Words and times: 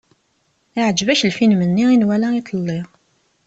Iɛǧeb-ak 0.79 1.21
lfilm-nni 1.29 1.85
i 1.93 1.95
nwala 1.97 2.27
iḍelli. 2.39 2.79